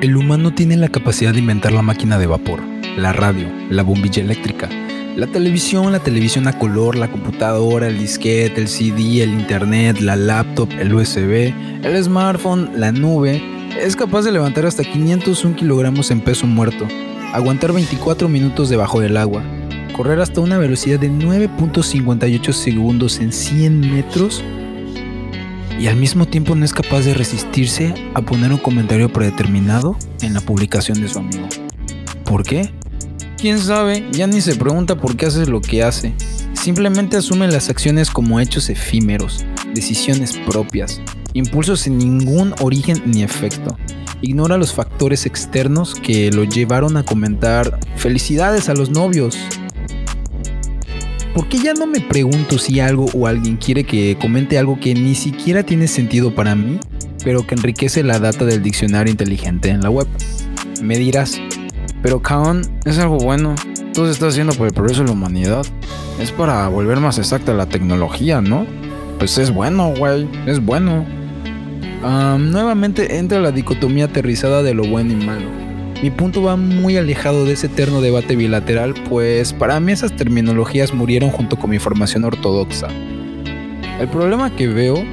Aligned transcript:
El 0.00 0.16
humano 0.16 0.54
tiene 0.54 0.78
la 0.78 0.88
capacidad 0.88 1.34
de 1.34 1.40
inventar 1.40 1.72
la 1.72 1.82
máquina 1.82 2.18
de 2.18 2.26
vapor, 2.26 2.62
la 2.96 3.12
radio, 3.12 3.46
la 3.68 3.82
bombilla 3.82 4.22
eléctrica, 4.22 4.66
la 5.14 5.26
televisión, 5.26 5.92
la 5.92 5.98
televisión 5.98 6.48
a 6.48 6.58
color, 6.58 6.96
la 6.96 7.10
computadora, 7.10 7.86
el 7.86 7.98
disquete, 7.98 8.62
el 8.62 8.68
CD, 8.68 9.22
el 9.22 9.34
internet, 9.34 10.00
la 10.00 10.16
laptop, 10.16 10.70
el 10.78 10.94
USB, 10.94 11.52
el 11.84 12.02
smartphone, 12.02 12.70
la 12.76 12.92
nube. 12.92 13.42
Es 13.78 13.94
capaz 13.94 14.22
de 14.22 14.32
levantar 14.32 14.64
hasta 14.64 14.84
501 14.84 15.54
kilogramos 15.54 16.10
en 16.10 16.22
peso 16.22 16.46
muerto, 16.46 16.88
aguantar 17.34 17.74
24 17.74 18.26
minutos 18.26 18.70
debajo 18.70 19.00
del 19.00 19.18
agua, 19.18 19.42
correr 19.94 20.18
hasta 20.20 20.40
una 20.40 20.56
velocidad 20.56 20.98
de 20.98 21.10
9.58 21.10 22.52
segundos 22.52 23.20
en 23.20 23.34
100 23.34 23.80
metros 23.80 24.42
y 25.80 25.88
al 25.88 25.96
mismo 25.96 26.26
tiempo 26.26 26.54
no 26.54 26.66
es 26.66 26.74
capaz 26.74 27.00
de 27.06 27.14
resistirse 27.14 27.94
a 28.12 28.20
poner 28.20 28.52
un 28.52 28.58
comentario 28.58 29.10
predeterminado 29.10 29.96
en 30.20 30.34
la 30.34 30.42
publicación 30.42 31.00
de 31.00 31.08
su 31.08 31.18
amigo. 31.18 31.48
¿Por 32.24 32.42
qué? 32.42 32.70
¿Quién 33.38 33.58
sabe? 33.58 34.06
Ya 34.12 34.26
ni 34.26 34.42
se 34.42 34.56
pregunta 34.56 34.96
por 34.96 35.16
qué 35.16 35.24
hace 35.24 35.46
lo 35.46 35.62
que 35.62 35.82
hace. 35.82 36.12
Simplemente 36.52 37.16
asume 37.16 37.48
las 37.48 37.70
acciones 37.70 38.10
como 38.10 38.40
hechos 38.40 38.68
efímeros, 38.68 39.46
decisiones 39.74 40.36
propias, 40.46 41.00
impulsos 41.32 41.80
sin 41.80 41.96
ningún 41.96 42.54
origen 42.60 43.02
ni 43.06 43.22
efecto. 43.22 43.78
Ignora 44.20 44.58
los 44.58 44.74
factores 44.74 45.24
externos 45.24 45.94
que 45.94 46.30
lo 46.30 46.44
llevaron 46.44 46.98
a 46.98 47.04
comentar 47.04 47.80
felicidades 47.96 48.68
a 48.68 48.74
los 48.74 48.90
novios, 48.90 49.38
¿Por 51.34 51.48
qué 51.48 51.58
ya 51.58 51.74
no 51.74 51.86
me 51.86 52.00
pregunto 52.00 52.58
si 52.58 52.80
algo 52.80 53.06
o 53.14 53.28
alguien 53.28 53.56
quiere 53.56 53.84
que 53.84 54.16
comente 54.20 54.58
algo 54.58 54.80
que 54.80 54.94
ni 54.94 55.14
siquiera 55.14 55.62
tiene 55.62 55.86
sentido 55.86 56.34
para 56.34 56.56
mí, 56.56 56.80
pero 57.24 57.46
que 57.46 57.54
enriquece 57.54 58.02
la 58.02 58.18
data 58.18 58.44
del 58.44 58.62
diccionario 58.62 59.12
inteligente 59.12 59.68
en 59.68 59.80
la 59.80 59.90
web? 59.90 60.08
Me 60.82 60.98
dirás, 60.98 61.40
pero 62.02 62.20
Kaon, 62.20 62.62
es 62.84 62.98
algo 62.98 63.18
bueno. 63.18 63.54
Todo 63.94 64.06
se 64.06 64.12
está 64.12 64.26
haciendo 64.26 64.54
por 64.54 64.66
el 64.66 64.72
progreso 64.72 65.02
de 65.02 65.06
la 65.06 65.12
humanidad. 65.12 65.64
Es 66.20 66.32
para 66.32 66.66
volver 66.68 66.98
más 66.98 67.18
exacta 67.18 67.54
la 67.54 67.66
tecnología, 67.66 68.40
¿no? 68.40 68.66
Pues 69.18 69.38
es 69.38 69.52
bueno, 69.52 69.94
güey, 69.96 70.28
es 70.46 70.64
bueno. 70.64 71.06
nuevamente 72.02 73.18
entra 73.18 73.38
la 73.38 73.52
dicotomía 73.52 74.06
aterrizada 74.06 74.64
de 74.64 74.74
lo 74.74 74.84
bueno 74.84 75.12
y 75.12 75.16
malo 75.16 75.69
mi 76.02 76.10
punto 76.10 76.42
va 76.42 76.56
muy 76.56 76.96
alejado 76.96 77.44
de 77.44 77.52
ese 77.52 77.66
eterno 77.66 78.00
debate 78.00 78.34
bilateral, 78.34 78.94
pues 79.08 79.52
para 79.52 79.78
mí 79.80 79.92
esas 79.92 80.16
terminologías 80.16 80.94
murieron 80.94 81.30
junto 81.30 81.58
con 81.58 81.70
mi 81.70 81.78
formación 81.78 82.24
ortodoxa. 82.24 82.88
El 84.00 84.08
problema 84.08 84.56
que 84.56 84.66
veo, 84.66 85.04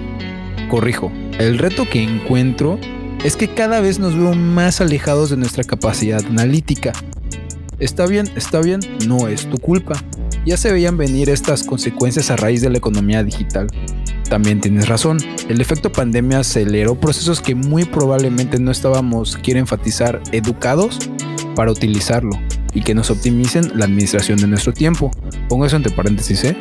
corrijo, 0.70 1.12
el 1.40 1.58
reto 1.58 1.84
que 1.90 2.02
encuentro 2.02 2.80
es 3.26 3.36
que 3.36 3.50
cada 3.50 3.82
vez 3.82 4.00
nos 4.00 4.16
veo 4.16 4.34
más 4.34 4.80
alejados 4.80 5.30
de 5.30 5.36
nuestra 5.36 5.66
capacidad 5.66 6.26
analítica. 6.26 6.94
Está 7.80 8.06
bien, 8.08 8.30
está 8.38 8.62
bien, 8.62 8.80
no 9.06 9.28
es 9.28 9.50
tu 9.50 9.58
culpa. 9.58 9.96
Ya 10.46 10.56
se 10.56 10.72
veían 10.72 10.96
venir 10.96 11.30
estas 11.30 11.64
consecuencias 11.64 12.32
a 12.32 12.38
raíz 12.38 12.62
de 12.62 12.70
la 12.70 12.78
economía 12.78 13.24
digital. 13.24 13.68
También 14.30 14.60
tienes 14.60 14.90
razón, 14.90 15.18
el 15.48 15.62
efecto 15.62 15.92
pandemia 15.92 16.40
aceleró 16.40 17.00
procesos 17.00 17.42
que 17.42 17.56
muy 17.56 17.86
probablemente 17.86 18.60
no 18.60 18.72
estábamos, 18.72 19.38
quiero 19.38 19.60
enfatizar, 19.60 20.22
educados 20.32 21.00
para 21.56 21.72
utilizarlo 21.72 22.38
y 22.74 22.82
que 22.82 22.94
nos 22.94 23.10
optimicen 23.10 23.72
la 23.76 23.86
administración 23.86 24.38
de 24.38 24.48
nuestro 24.48 24.74
tiempo. 24.74 25.12
Pongo 25.48 25.66
eso 25.66 25.78
entre 25.78 25.94
paréntesis, 25.94 26.44
¿eh? 26.44 26.58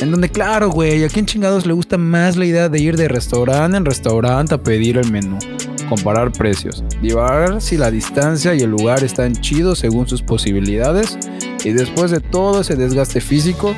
En 0.00 0.10
donde, 0.10 0.28
claro, 0.28 0.70
güey, 0.70 1.04
a 1.04 1.08
quién 1.08 1.26
chingados 1.26 1.66
le 1.66 1.72
gusta 1.72 1.96
más 1.98 2.36
la 2.36 2.44
idea 2.44 2.68
de 2.68 2.78
ir 2.78 2.96
de 2.96 3.08
restaurante 3.08 3.76
en 3.78 3.84
restaurante 3.84 4.54
a 4.54 4.62
pedir 4.62 4.98
el 4.98 5.10
menú, 5.10 5.38
comparar 5.88 6.32
precios, 6.32 6.84
llevar 7.02 7.60
si 7.62 7.78
la 7.78 7.90
distancia 7.90 8.54
y 8.54 8.60
el 8.60 8.70
lugar 8.70 9.02
están 9.02 9.34
chidos 9.34 9.78
según 9.78 10.06
sus 10.06 10.22
posibilidades 10.22 11.18
y 11.64 11.72
después 11.72 12.10
de 12.10 12.20
todo 12.20 12.60
ese 12.60 12.76
desgaste 12.76 13.20
físico, 13.20 13.74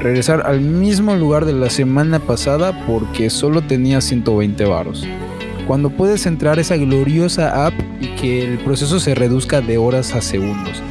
regresar 0.00 0.42
al 0.46 0.60
mismo 0.60 1.14
lugar 1.14 1.44
de 1.44 1.52
la 1.52 1.70
semana 1.70 2.18
pasada 2.18 2.86
porque 2.86 3.30
solo 3.30 3.62
tenía 3.62 4.00
120 4.00 4.64
varos. 4.64 5.06
Cuando 5.66 5.90
puedes 5.90 6.26
entrar 6.26 6.58
esa 6.58 6.76
gloriosa 6.76 7.66
app 7.66 7.74
y 8.00 8.08
que 8.16 8.42
el 8.42 8.58
proceso 8.58 8.98
se 8.98 9.14
reduzca 9.14 9.60
de 9.60 9.78
horas 9.78 10.14
a 10.14 10.20
segundos. 10.20 10.82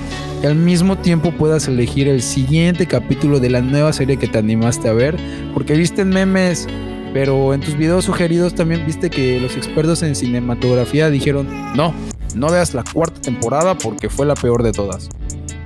Y 0.42 0.46
al 0.46 0.56
mismo 0.56 0.97
tiempo 0.97 1.31
puedas 1.31 1.68
elegir 1.68 2.08
el 2.08 2.22
siguiente 2.22 2.86
capítulo 2.86 3.40
de 3.40 3.50
la 3.50 3.62
nueva 3.62 3.92
serie 3.92 4.18
que 4.18 4.28
te 4.28 4.38
animaste 4.38 4.88
a 4.88 4.94
ver 4.94 5.18
porque 5.53 5.74
viste 5.74 6.06
memes. 6.06 6.68
Pero 7.12 7.56
en 7.56 7.62
tus 7.62 7.76
videos 7.76 8.06
sugeridos 8.06 8.53
también 8.53 8.86
viste 8.86 9.09
que 9.09 9.40
los 9.40 9.58
expertos 9.58 10.03
en 10.03 10.16
cinematografía 10.16 11.09
dijeron, 11.09 11.47
no, 11.76 11.94
no 12.36 12.50
veas 12.50 12.76
la 12.76 12.84
cuarta 12.84 13.20
temporada 13.20 13.76
porque 13.76 14.09
fue 14.09 14.28
la 14.28 14.36
peor 14.36 14.62
de 14.62 14.72
todas. 14.72 15.09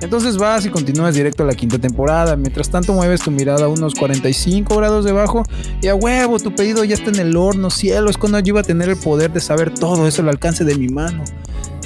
Entonces 0.04 0.38
vas 0.38 0.66
y 0.66 0.70
continúas 0.70 1.16
directo 1.16 1.44
a 1.44 1.46
la 1.46 1.54
quinta 1.54 1.80
temporada. 1.80 2.36
Mientras 2.36 2.70
tanto 2.70 2.94
mueves 2.94 3.22
tu 3.22 3.32
mirada 3.32 3.66
a 3.66 3.68
unos 3.70 3.96
45 3.96 4.76
grados 4.76 5.06
debajo 5.06 5.44
y 5.82 5.88
a 5.88 5.96
huevo, 5.96 6.40
tu 6.40 6.54
pedido 6.54 6.84
ya 6.84 6.96
está 6.96 7.10
en 7.10 7.20
el 7.20 7.36
horno. 7.36 7.70
Cielo, 7.70 8.10
es 8.10 8.18
cuando 8.18 8.40
yo 8.40 8.50
iba 8.50 8.60
a 8.60 8.64
tener 8.64 8.90
el 8.90 8.98
poder 8.98 9.32
de 9.32 9.40
saber 9.40 9.74
todo 9.74 10.06
eso 10.08 10.22
al 10.22 10.30
alcance 10.30 10.66
de 10.66 10.76
mi 10.76 10.90
mano. 10.90 11.24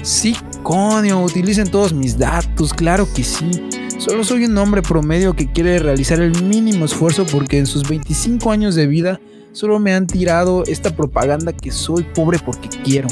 Sí, 0.02 0.36
coño, 0.64 1.24
utilicen 1.24 1.70
todos 1.70 1.94
mis 1.94 2.18
datos, 2.18 2.74
claro 2.74 3.08
que 3.14 3.24
sí. 3.24 3.52
Solo 3.98 4.24
soy 4.24 4.46
un 4.46 4.58
hombre 4.58 4.82
promedio 4.82 5.34
que 5.34 5.52
quiere 5.52 5.80
realizar 5.80 6.20
el 6.20 6.44
mínimo 6.44 6.86
esfuerzo 6.86 7.26
porque 7.26 7.58
en 7.58 7.66
sus 7.66 7.88
25 7.88 8.52
años 8.52 8.76
de 8.76 8.88
vida 8.88 9.20
solo 9.52 9.80
me 9.80 9.94
han 9.94 10.08
tirado 10.08 10.64
esta 10.66 10.96
propaganda 10.96 11.52
que 11.52 11.72
soy 11.72 12.04
pobre 12.04 12.40
porque 12.40 12.70
quiero. 12.84 13.08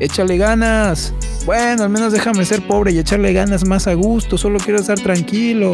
Échale 0.00 0.36
ganas. 0.36 1.14
Bueno, 1.44 1.84
al 1.84 1.90
menos 1.90 2.12
déjame 2.12 2.44
ser 2.44 2.66
pobre 2.66 2.92
y 2.92 2.98
echarle 2.98 3.32
ganas 3.32 3.66
más 3.66 3.86
a 3.86 3.94
gusto, 3.94 4.38
solo 4.38 4.58
quiero 4.58 4.80
estar 4.80 4.98
tranquilo. 4.98 5.72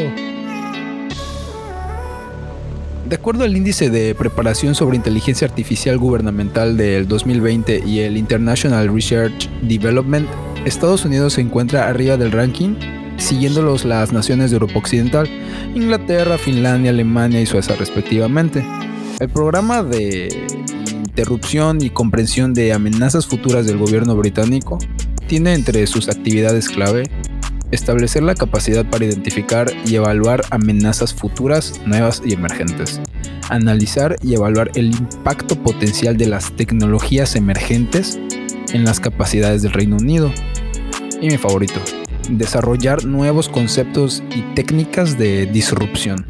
De 3.08 3.16
acuerdo 3.16 3.44
al 3.44 3.56
índice 3.56 3.88
de 3.88 4.14
preparación 4.14 4.74
sobre 4.74 4.96
inteligencia 4.96 5.48
artificial 5.48 5.96
gubernamental 5.96 6.76
del 6.76 7.08
2020 7.08 7.82
y 7.86 8.00
el 8.00 8.18
International 8.18 8.92
Research 8.92 9.48
Development, 9.62 10.28
Estados 10.66 11.06
Unidos 11.06 11.32
se 11.34 11.40
encuentra 11.40 11.88
arriba 11.88 12.18
del 12.18 12.32
ranking, 12.32 12.74
siguiéndolos 13.16 13.86
las 13.86 14.12
naciones 14.12 14.50
de 14.50 14.56
Europa 14.56 14.78
Occidental, 14.80 15.26
Inglaterra, 15.74 16.36
Finlandia, 16.36 16.90
Alemania 16.90 17.40
y 17.40 17.46
Suecia 17.46 17.76
respectivamente. 17.76 18.62
El 19.20 19.30
programa 19.30 19.82
de 19.82 20.28
interrupción 21.18 21.82
y 21.82 21.90
comprensión 21.90 22.54
de 22.54 22.72
amenazas 22.72 23.26
futuras 23.26 23.66
del 23.66 23.76
gobierno 23.76 24.14
británico 24.14 24.78
tiene 25.26 25.52
entre 25.52 25.84
sus 25.88 26.08
actividades 26.08 26.68
clave 26.68 27.10
establecer 27.72 28.22
la 28.22 28.36
capacidad 28.36 28.88
para 28.88 29.04
identificar 29.04 29.68
y 29.84 29.96
evaluar 29.96 30.44
amenazas 30.50 31.12
futuras, 31.12 31.80
nuevas 31.86 32.22
y 32.24 32.34
emergentes, 32.34 33.00
analizar 33.48 34.14
y 34.22 34.34
evaluar 34.34 34.70
el 34.76 34.94
impacto 34.94 35.60
potencial 35.60 36.16
de 36.16 36.26
las 36.26 36.52
tecnologías 36.52 37.34
emergentes 37.34 38.16
en 38.72 38.84
las 38.84 39.00
capacidades 39.00 39.62
del 39.62 39.72
Reino 39.72 39.96
Unido. 39.96 40.32
Y 41.20 41.26
mi 41.26 41.36
favorito, 41.36 41.80
desarrollar 42.30 43.04
nuevos 43.04 43.48
conceptos 43.48 44.22
y 44.36 44.42
técnicas 44.54 45.18
de 45.18 45.46
disrupción. 45.46 46.24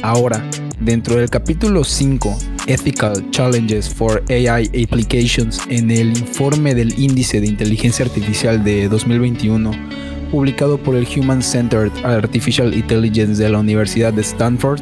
Ahora, 0.00 0.42
dentro 0.80 1.16
del 1.16 1.28
capítulo 1.28 1.84
5 1.84 2.53
Ethical 2.66 3.30
Challenges 3.30 3.88
for 3.88 4.22
AI 4.30 4.70
Applications 4.84 5.60
en 5.68 5.90
el 5.90 6.16
informe 6.16 6.74
del 6.74 6.98
Índice 6.98 7.40
de 7.40 7.46
Inteligencia 7.46 8.04
Artificial 8.04 8.64
de 8.64 8.88
2021, 8.88 9.70
publicado 10.30 10.78
por 10.78 10.96
el 10.96 11.06
Human 11.16 11.42
Centered 11.42 11.92
Artificial 12.04 12.72
Intelligence 12.74 13.42
de 13.42 13.48
la 13.50 13.58
Universidad 13.58 14.12
de 14.12 14.22
Stanford, 14.22 14.80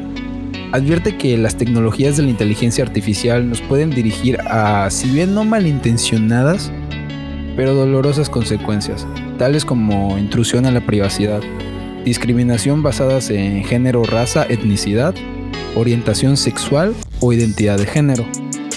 advierte 0.71 1.17
que 1.17 1.37
las 1.37 1.57
tecnologías 1.57 2.17
de 2.17 2.23
la 2.23 2.29
inteligencia 2.29 2.83
artificial 2.83 3.47
nos 3.47 3.61
pueden 3.61 3.89
dirigir 3.89 4.39
a, 4.41 4.89
si 4.89 5.09
bien 5.09 5.33
no 5.35 5.43
malintencionadas, 5.43 6.71
pero 7.55 7.75
dolorosas 7.75 8.29
consecuencias, 8.29 9.05
tales 9.37 9.65
como 9.65 10.17
intrusión 10.17 10.65
a 10.65 10.71
la 10.71 10.85
privacidad, 10.85 11.41
discriminación 12.05 12.81
basadas 12.81 13.29
en 13.29 13.63
género, 13.63 14.03
raza, 14.03 14.45
etnicidad, 14.49 15.13
orientación 15.75 16.37
sexual 16.37 16.95
o 17.23 17.31
identidad 17.31 17.77
de 17.77 17.85
género, 17.85 18.25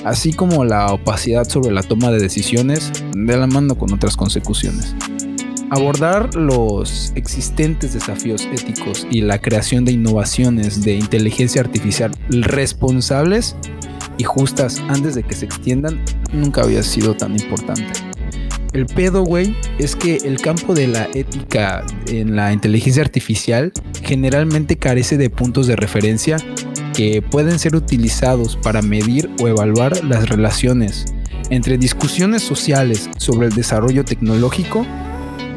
así 0.04 0.32
como 0.32 0.64
la 0.64 0.93
opacidad 0.93 1.48
sobre 1.48 1.72
la 1.72 1.82
toma 1.82 2.10
de 2.10 2.20
decisiones 2.20 2.93
de 3.12 3.37
la 3.37 3.48
mano 3.48 3.76
con 3.76 3.93
otras 3.93 4.16
consecuciones. 4.16 4.94
Abordar 5.70 6.32
los 6.37 7.12
existentes 7.16 7.93
desafíos 7.93 8.48
éticos 8.52 9.04
y 9.10 9.22
la 9.22 9.40
creación 9.40 9.84
de 9.84 9.93
innovaciones 9.93 10.84
de 10.84 10.94
inteligencia 10.94 11.60
artificial 11.60 12.12
responsables 12.31 13.56
y 14.16 14.22
justas 14.22 14.81
antes 14.88 15.16
de 15.16 15.25
que 15.25 15.34
se 15.34 15.46
extiendan 15.46 16.00
nunca 16.32 16.62
había 16.62 16.84
sido 16.84 17.16
tan 17.16 17.32
importante. 17.32 17.84
El 18.72 18.87
pedo, 18.87 19.25
güey, 19.25 19.56
es 19.78 19.96
que 19.96 20.19
el 20.19 20.40
campo 20.40 20.75
de 20.75 20.87
la 20.87 21.08
ética 21.14 21.84
en 22.06 22.37
la 22.37 22.52
inteligencia 22.52 23.02
artificial 23.02 23.72
generalmente 24.02 24.76
carece 24.76 25.16
de 25.16 25.31
puntos 25.31 25.66
de 25.66 25.75
referencia 25.75 26.37
que 26.96 27.20
pueden 27.20 27.58
ser 27.58 27.76
utilizados 27.76 28.56
para 28.56 28.81
medir 28.81 29.28
o 29.43 29.48
evaluar 29.48 30.02
las 30.02 30.31
relaciones 30.31 31.04
entre 31.50 31.76
discusiones 31.76 32.40
sociales 32.43 33.10
sobre 33.19 33.48
el 33.48 33.54
desarrollo 33.54 34.02
tecnológico 34.02 34.87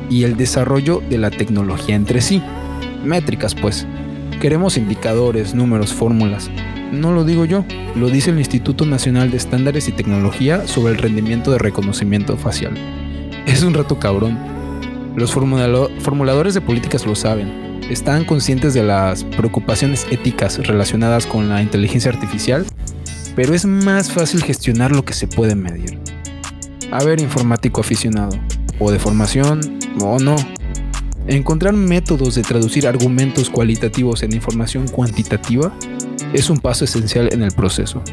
y 0.09 0.25
el 0.25 0.35
desarrollo 0.35 1.01
de 1.09 1.17
la 1.17 1.31
tecnología 1.31 1.95
entre 1.95 2.19
sí. 2.19 2.43
Métricas, 3.05 3.55
pues. 3.55 3.87
Queremos 4.41 4.75
indicadores, 4.75 5.55
números, 5.55 5.93
fórmulas. 5.93 6.51
No 6.91 7.13
lo 7.13 7.23
digo 7.23 7.45
yo, 7.45 7.63
lo 7.95 8.09
dice 8.09 8.31
el 8.31 8.39
Instituto 8.39 8.85
Nacional 8.85 9.31
de 9.31 9.37
Estándares 9.37 9.87
y 9.87 9.93
Tecnología 9.93 10.67
sobre 10.67 10.91
el 10.91 10.99
rendimiento 10.99 11.51
de 11.51 11.59
reconocimiento 11.59 12.35
facial. 12.35 12.73
Es 13.45 13.63
un 13.63 13.73
rato 13.73 13.97
cabrón. 13.97 14.37
Los 15.15 15.31
formuladores 15.31 16.53
de 16.53 16.61
políticas 16.61 17.05
lo 17.05 17.15
saben. 17.15 17.68
Están 17.89 18.23
conscientes 18.23 18.75
de 18.75 18.83
las 18.83 19.23
preocupaciones 19.23 20.05
éticas 20.11 20.59
relacionadas 20.59 21.25
con 21.25 21.49
la 21.49 21.63
inteligencia 21.63 22.11
artificial, 22.11 22.63
pero 23.35 23.55
es 23.55 23.65
más 23.65 24.11
fácil 24.11 24.43
gestionar 24.43 24.91
lo 24.91 25.03
que 25.03 25.13
se 25.13 25.25
puede 25.27 25.55
medir. 25.55 25.99
A 26.91 27.03
ver, 27.03 27.19
informático 27.19 27.81
aficionado, 27.81 28.37
o 28.77 28.91
de 28.91 28.99
formación, 28.99 29.79
o 30.01 30.19
no, 30.19 30.35
encontrar 31.27 31.73
métodos 31.73 32.35
de 32.35 32.43
traducir 32.43 32.87
argumentos 32.87 33.49
cualitativos 33.49 34.21
en 34.21 34.33
información 34.33 34.87
cuantitativa 34.87 35.73
es 36.33 36.51
un 36.51 36.59
paso 36.59 36.85
esencial 36.85 37.29
en 37.31 37.41
el 37.41 37.51
proceso. 37.51 38.03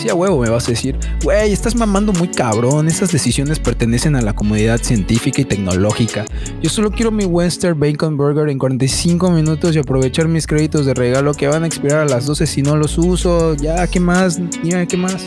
Si 0.00 0.08
a 0.08 0.14
huevo 0.14 0.40
me 0.40 0.48
vas 0.48 0.66
a 0.66 0.70
decir, 0.70 0.96
güey, 1.22 1.52
estás 1.52 1.76
mamando 1.76 2.14
muy 2.14 2.28
cabrón, 2.28 2.88
esas 2.88 3.12
decisiones 3.12 3.58
pertenecen 3.58 4.16
a 4.16 4.22
la 4.22 4.32
comunidad 4.32 4.80
científica 4.80 5.42
y 5.42 5.44
tecnológica. 5.44 6.24
Yo 6.62 6.70
solo 6.70 6.90
quiero 6.90 7.10
mi 7.10 7.26
Western 7.26 7.78
Bacon 7.78 8.16
Burger 8.16 8.48
en 8.48 8.58
45 8.58 9.30
minutos 9.30 9.76
y 9.76 9.78
aprovechar 9.78 10.26
mis 10.26 10.46
créditos 10.46 10.86
de 10.86 10.94
regalo 10.94 11.34
que 11.34 11.48
van 11.48 11.64
a 11.64 11.66
expirar 11.66 11.98
a 11.98 12.04
las 12.06 12.24
12 12.24 12.46
si 12.46 12.62
no 12.62 12.78
los 12.78 12.96
uso. 12.96 13.54
Ya, 13.56 13.86
¿qué 13.88 14.00
más? 14.00 14.40
Dime, 14.62 14.88
¿qué 14.88 14.96
más? 14.96 15.26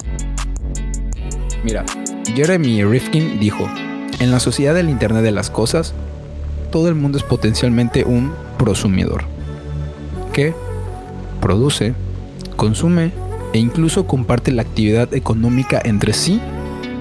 Mira, 1.64 1.86
Jeremy 2.34 2.84
Rifkin 2.84 3.40
dijo, 3.40 3.70
en 4.20 4.32
la 4.32 4.40
sociedad 4.40 4.74
del 4.74 4.90
Internet 4.90 5.22
de 5.22 5.32
las 5.34 5.52
Cosas, 5.52 5.94
todo 6.72 6.88
el 6.88 6.96
mundo 6.96 7.20
es 7.20 7.24
potencialmente 7.24 8.06
un 8.06 8.34
prosumidor. 8.58 9.26
¿Qué? 10.34 10.56
produce, 11.44 11.94
consume 12.56 13.12
e 13.54 13.60
incluso 13.60 14.06
comparte 14.08 14.52
la 14.52 14.64
actividad 14.64 15.14
económica 15.14 15.82
entre 15.84 16.14
sí 16.14 16.42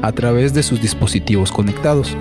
a 0.02 0.12
través 0.12 0.54
de 0.54 0.62
sus 0.62 0.80
dispositivos 0.80 1.50
conectados. 1.50 2.16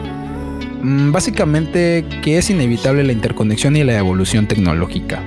Mm, 0.83 1.11
básicamente 1.11 2.05
que 2.23 2.37
es 2.37 2.49
inevitable 2.49 3.03
la 3.03 3.11
interconexión 3.11 3.75
y 3.75 3.83
la 3.83 3.97
evolución 3.97 4.47
tecnológica. 4.47 5.21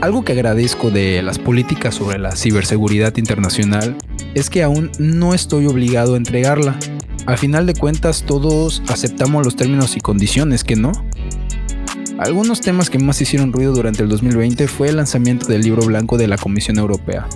Algo 0.00 0.24
que 0.24 0.32
agradezco 0.32 0.90
de 0.90 1.22
las 1.22 1.38
políticas 1.38 1.94
sobre 1.94 2.18
la 2.18 2.36
ciberseguridad 2.36 3.16
internacional 3.16 3.96
es 4.34 4.50
que 4.50 4.62
aún 4.62 4.90
no 4.98 5.34
estoy 5.34 5.66
obligado 5.66 6.14
a 6.14 6.16
entregarla. 6.18 6.78
Al 7.24 7.38
final 7.38 7.66
de 7.66 7.74
cuentas 7.74 8.22
todos 8.24 8.82
aceptamos 8.88 9.44
los 9.44 9.56
términos 9.56 9.96
y 9.96 10.00
condiciones, 10.00 10.62
¿que 10.62 10.76
no? 10.76 10.92
Algunos 12.18 12.60
temas 12.60 12.88
que 12.88 12.98
más 12.98 13.20
hicieron 13.20 13.52
ruido 13.52 13.72
durante 13.72 14.02
el 14.02 14.08
2020 14.08 14.68
fue 14.68 14.88
el 14.88 14.96
lanzamiento 14.96 15.46
del 15.46 15.62
libro 15.62 15.84
blanco 15.84 16.16
de 16.16 16.28
la 16.28 16.38
Comisión 16.38 16.78
Europea, 16.78 17.26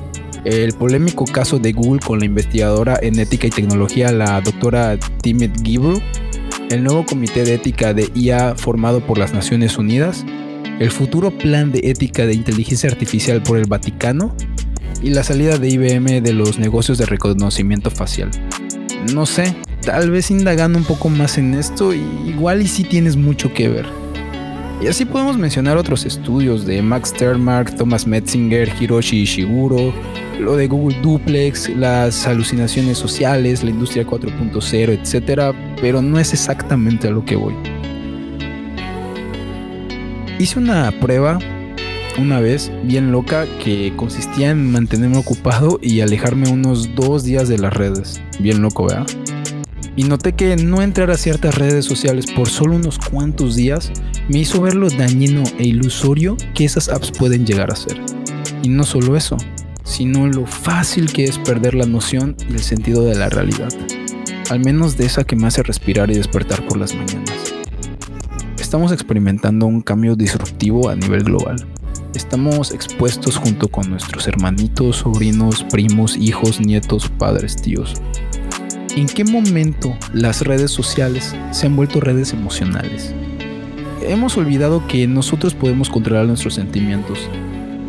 el 0.45 0.73
polémico 0.73 1.25
caso 1.25 1.59
de 1.59 1.73
Google 1.73 2.01
con 2.01 2.19
la 2.19 2.25
investigadora 2.25 2.99
en 3.03 3.19
ética 3.19 3.47
y 3.47 3.51
tecnología, 3.51 4.13
la 4.13 4.41
doctora 4.41 4.99
Timothy 5.23 5.63
Gibru, 5.65 6.01
el 6.71 6.85
nuevo 6.85 7.05
comité 7.05 7.45
de 7.45 7.55
ética 7.55 7.93
de 7.93 8.09
IA 8.15 8.55
formado 8.55 9.01
por 9.07 9.19
las 9.19 9.33
Naciones 9.33 9.77
Unidas, 9.77 10.25
el 10.79 10.91
futuro 10.91 11.31
plan 11.31 11.73
de 11.73 11.81
ética 11.91 12.27
de 12.27 12.35
inteligencia 12.35 12.89
artificial 12.89 13.43
por 13.43 13.59
el 13.59 13.67
Vaticano 13.67 14.35
y 15.03 15.11
la 15.11 15.25
salida 15.25 15.59
de 15.59 15.69
IBM 15.69 16.23
de 16.23 16.33
los 16.33 16.59
negocios 16.59 16.99
de 16.99 17.07
reconocimiento 17.07 17.91
facial. 17.91 18.31
No 19.13 19.27
sé, 19.27 19.55
tal 19.83 20.11
vez 20.11 20.31
indagando 20.31 20.79
un 20.79 20.85
poco 20.85 21.09
más 21.09 21.39
en 21.39 21.55
esto, 21.55 21.93
igual 21.93 22.63
y 22.63 22.69
si 22.69 22.85
tienes 22.85 23.17
mucho 23.17 23.53
que 23.53 23.69
ver. 23.69 24.00
Y 24.81 24.87
así 24.87 25.05
podemos 25.05 25.37
mencionar 25.37 25.77
otros 25.77 26.06
estudios 26.06 26.65
de 26.65 26.81
Max 26.81 27.11
Sternmark, 27.11 27.77
Thomas 27.77 28.06
Metzinger, 28.06 28.73
Hiroshi 28.81 29.21
Ishiguro, 29.21 29.93
lo 30.41 30.56
de 30.56 30.69
Google 30.69 30.97
Duplex, 31.03 31.69
las 31.77 32.27
alucinaciones 32.27 32.97
sociales, 32.97 33.62
la 33.62 33.71
industria 33.71 34.06
4.0, 34.06 34.88
etc. 34.88 35.55
Pero 35.82 36.00
no 36.00 36.19
es 36.19 36.32
exactamente 36.32 37.09
a 37.09 37.11
lo 37.11 37.27
que 37.27 37.37
voy. 37.37 37.55
Hice 40.38 40.59
una 40.59 40.91
prueba 40.99 41.38
una 42.19 42.41
vez 42.41 42.73
bien 42.83 43.12
loca 43.12 43.47
que 43.62 43.93
consistía 43.97 44.50
en 44.50 44.73
mantenerme 44.73 45.19
ocupado 45.19 45.79
y 45.83 46.00
alejarme 46.00 46.49
unos 46.49 46.94
dos 46.94 47.23
días 47.23 47.49
de 47.49 47.59
las 47.59 47.75
redes. 47.75 48.23
Bien 48.38 48.62
loco, 48.62 48.87
¿verdad? 48.87 49.06
Y 50.00 50.05
noté 50.05 50.32
que 50.32 50.56
no 50.56 50.81
entrar 50.81 51.11
a 51.11 51.19
ciertas 51.19 51.56
redes 51.56 51.85
sociales 51.85 52.25
por 52.35 52.49
solo 52.49 52.76
unos 52.76 52.99
cuantos 52.99 53.55
días 53.55 53.93
me 54.31 54.38
hizo 54.38 54.62
ver 54.62 54.75
lo 54.75 54.88
dañino 54.88 55.44
e 55.58 55.64
ilusorio 55.64 56.38
que 56.55 56.64
esas 56.64 56.88
apps 56.88 57.11
pueden 57.11 57.44
llegar 57.44 57.70
a 57.70 57.76
ser. 57.76 58.00
Y 58.62 58.70
no 58.70 58.85
solo 58.85 59.14
eso, 59.14 59.37
sino 59.85 60.26
lo 60.26 60.47
fácil 60.47 61.12
que 61.12 61.25
es 61.25 61.37
perder 61.37 61.75
la 61.75 61.85
noción 61.85 62.35
y 62.49 62.55
el 62.55 62.61
sentido 62.61 63.05
de 63.05 63.14
la 63.14 63.29
realidad. 63.29 63.69
Al 64.49 64.61
menos 64.61 64.97
de 64.97 65.05
esa 65.05 65.25
que 65.25 65.37
me 65.37 65.47
hace 65.47 65.62
respirar 65.62 66.11
y 66.11 66.14
despertar 66.14 66.67
por 66.67 66.79
las 66.79 66.94
mañanas. 66.94 67.52
Estamos 68.58 68.93
experimentando 68.93 69.67
un 69.67 69.82
cambio 69.82 70.17
disruptivo 70.17 70.88
a 70.88 70.97
nivel 70.97 71.25
global. 71.25 71.56
Estamos 72.14 72.73
expuestos 72.73 73.37
junto 73.37 73.69
con 73.69 73.91
nuestros 73.91 74.26
hermanitos, 74.26 74.97
sobrinos, 74.97 75.62
primos, 75.64 76.17
hijos, 76.17 76.58
nietos, 76.58 77.11
padres, 77.19 77.55
tíos. 77.56 78.00
¿En 78.97 79.07
qué 79.07 79.25
momento 79.25 79.97
las 80.13 80.43
redes 80.43 80.71
sociales 80.71 81.35
se 81.53 81.67
han 81.67 81.77
vuelto 81.77 82.01
redes 82.01 82.33
emocionales? 82.33 83.15
hemos 84.03 84.37
olvidado 84.37 84.87
que 84.89 85.07
nosotros 85.07 85.55
podemos 85.55 85.89
controlar 85.89 86.27
nuestros 86.27 86.55
sentimientos. 86.55 87.29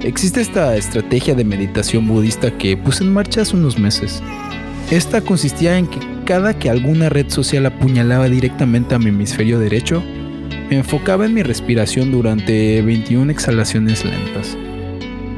Existe 0.03 0.41
esta 0.41 0.75
estrategia 0.75 1.35
de 1.35 1.43
meditación 1.43 2.07
budista 2.07 2.55
que 2.57 2.77
puse 2.77 3.03
en 3.03 3.13
marcha 3.13 3.41
hace 3.41 3.55
unos 3.55 3.79
meses. 3.79 4.21
Esta 4.91 5.21
consistía 5.21 5.77
en 5.77 5.87
que 5.87 5.99
cada 6.25 6.57
que 6.57 6.69
alguna 6.69 7.09
red 7.09 7.29
social 7.29 7.65
apuñalaba 7.65 8.27
directamente 8.27 8.93
a 8.93 8.99
mi 8.99 9.07
hemisferio 9.07 9.57
derecho, 9.57 10.03
me 10.69 10.77
enfocaba 10.77 11.25
en 11.25 11.33
mi 11.33 11.43
respiración 11.43 12.11
durante 12.11 12.81
21 12.81 13.31
exhalaciones 13.31 14.05
lentas. 14.05 14.57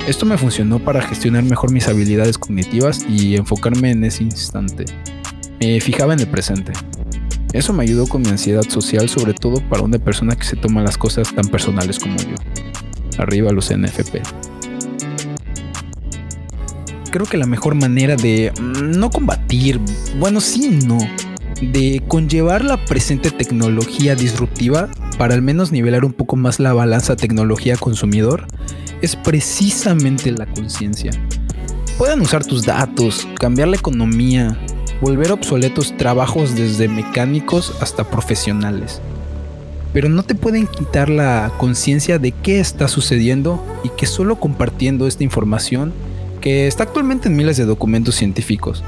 Esto 0.07 0.25
me 0.25 0.37
funcionó 0.37 0.79
para 0.79 1.01
gestionar 1.01 1.43
mejor 1.43 1.71
mis 1.71 1.87
habilidades 1.87 2.37
cognitivas 2.37 3.05
y 3.07 3.35
enfocarme 3.35 3.91
en 3.91 4.03
ese 4.03 4.23
instante. 4.23 4.85
Me 5.63 5.79
fijaba 5.79 6.13
en 6.13 6.19
el 6.19 6.27
presente. 6.27 6.73
Eso 7.53 7.71
me 7.71 7.83
ayudó 7.83 8.05
con 8.05 8.21
mi 8.21 8.27
ansiedad 8.27 8.63
social, 8.67 9.07
sobre 9.07 9.33
todo 9.33 9.61
para 9.69 9.81
una 9.81 9.97
persona 9.97 10.35
que 10.35 10.43
se 10.43 10.57
toma 10.57 10.81
las 10.81 10.97
cosas 10.97 11.33
tan 11.33 11.47
personales 11.47 11.99
como 11.99 12.17
yo. 12.17 12.35
Arriba 13.17 13.49
los 13.53 13.71
NFP. 13.73 14.21
Creo 17.11 17.25
que 17.25 17.37
la 17.37 17.45
mejor 17.45 17.75
manera 17.75 18.17
de 18.17 18.51
mm, 18.59 18.99
no 18.99 19.09
combatir, 19.09 19.79
bueno, 20.19 20.41
sí, 20.41 20.79
no, 20.85 20.97
de 21.61 22.03
conllevar 22.09 22.65
la 22.65 22.83
presente 22.83 23.31
tecnología 23.31 24.15
disruptiva 24.15 24.89
para 25.17 25.33
al 25.33 25.41
menos 25.41 25.71
nivelar 25.71 26.03
un 26.03 26.11
poco 26.11 26.35
más 26.35 26.59
la 26.59 26.73
balanza 26.73 27.15
tecnología-consumidor 27.15 28.47
es 29.01 29.15
precisamente 29.15 30.29
la 30.31 30.45
conciencia. 30.45 31.11
Pueden 31.97 32.19
usar 32.19 32.43
tus 32.43 32.65
datos, 32.65 33.25
cambiar 33.39 33.69
la 33.69 33.77
economía, 33.77 34.57
volver 35.03 35.33
obsoletos 35.33 35.97
trabajos 35.97 36.55
desde 36.55 36.87
mecánicos 36.87 37.73
hasta 37.81 38.05
profesionales. 38.05 39.01
Pero 39.91 40.07
no 40.07 40.23
te 40.23 40.33
pueden 40.33 40.65
quitar 40.65 41.09
la 41.09 41.51
conciencia 41.57 42.19
de 42.19 42.31
qué 42.31 42.61
está 42.61 42.87
sucediendo 42.87 43.61
y 43.83 43.89
que 43.89 44.05
solo 44.05 44.37
compartiendo 44.37 45.05
esta 45.05 45.25
información, 45.25 45.91
que 46.39 46.67
está 46.67 46.83
actualmente 46.83 47.27
en 47.27 47.35
miles 47.35 47.57
de 47.57 47.65
documentos 47.65 48.15
científicos, 48.15 48.81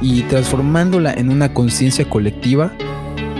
y 0.00 0.22
transformándola 0.22 1.12
en 1.12 1.30
una 1.30 1.54
conciencia 1.54 2.04
colectiva, 2.04 2.72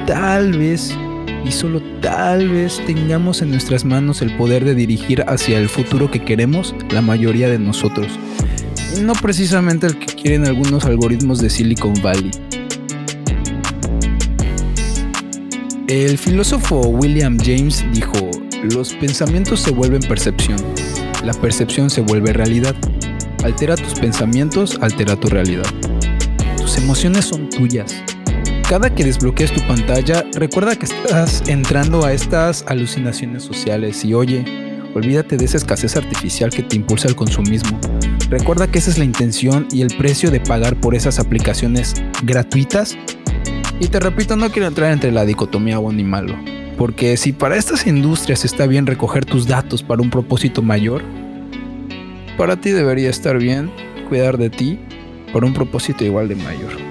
tal 0.07 0.57
vez 0.57 0.97
y 1.45 1.51
solo 1.51 1.83
tal 2.01 2.49
vez 2.49 2.81
tengamos 2.87 3.43
en 3.43 3.51
nuestras 3.51 3.85
manos 3.85 4.23
el 4.23 4.37
poder 4.37 4.65
de 4.65 4.77
dirigir 4.77 5.25
hacia 5.27 5.59
el 5.59 5.69
futuro 5.69 6.13
que 6.13 6.25
queremos 6.25 6.77
la 6.91 7.03
mayoría 7.03 7.49
de 7.49 7.59
nosotros 7.59 8.21
no 8.99 9.13
precisamente 9.15 9.87
el 9.87 9.99
que 9.99 10.07
quieren 10.07 10.47
algunos 10.47 10.85
algoritmos 10.85 11.41
de 11.41 11.49
Silicon 11.49 11.95
Valley. 12.03 12.31
El 15.87 16.19
filósofo 16.19 16.81
William 16.81 17.39
James 17.39 17.85
dijo, 17.93 18.31
los 18.75 18.93
pensamientos 18.95 19.61
se 19.61 19.71
vuelven 19.71 20.03
percepción, 20.03 20.59
la 21.25 21.33
percepción 21.35 21.91
se 21.91 22.01
vuelve 22.01 22.33
realidad. 22.33 22.77
Altera 23.43 23.75
tus 23.75 23.99
pensamientos, 23.99 24.79
altera 24.81 25.17
tu 25.17 25.29
realidad. 25.29 25.67
Tus 26.57 26.77
emociones 26.77 27.25
son 27.25 27.49
tuyas. 27.49 27.97
Cada 28.69 28.95
que 28.95 29.05
desbloquees 29.05 29.53
tu 29.53 29.67
pantalla, 29.67 30.25
recuerda 30.35 30.77
que 30.77 30.87
estás 30.87 31.43
entrando 31.49 32.05
a 32.05 32.13
estas 32.13 32.65
alucinaciones 32.69 33.43
sociales 33.43 34.05
y 34.05 34.15
oye, 34.15 34.45
olvídate 34.95 35.37
de 35.37 35.45
esa 35.45 35.57
escasez 35.57 35.97
artificial 35.97 36.51
que 36.51 36.63
te 36.63 36.77
impulsa 36.77 37.09
al 37.09 37.17
consumismo 37.17 37.81
Recuerda 38.31 38.69
que 38.69 38.79
esa 38.79 38.91
es 38.91 38.99
la 38.99 39.05
intención 39.05 39.67
y 39.73 39.83
el 39.83 39.89
precio 39.97 40.31
de 40.31 40.39
pagar 40.39 40.77
por 40.77 40.95
esas 40.95 41.19
aplicaciones 41.19 41.95
gratuitas. 42.23 42.97
Y 43.81 43.89
te 43.89 43.99
repito, 43.99 44.37
no 44.37 44.51
quiero 44.51 44.69
entrar 44.69 44.93
entre 44.93 45.11
la 45.11 45.25
dicotomía 45.25 45.79
bueno 45.79 45.99
y 45.99 46.05
malo, 46.05 46.37
porque 46.79 47.17
si 47.17 47.33
para 47.33 47.57
estas 47.57 47.89
industrias 47.89 48.45
está 48.45 48.69
bien 48.69 48.87
recoger 48.87 49.25
tus 49.25 49.49
datos 49.49 49.83
para 49.83 50.01
un 50.01 50.11
propósito 50.11 50.63
mayor, 50.63 51.03
para 52.39 52.61
ti 52.61 52.71
debería 52.71 53.11
estar 53.11 53.37
bien 53.37 53.69
cuidar 54.09 54.39
de 54.39 54.49
ti 54.49 54.79
por 55.33 55.45
un 55.45 55.53
propósito 55.53 56.05
igual 56.05 56.29
de 56.29 56.37
mayor. 56.37 56.90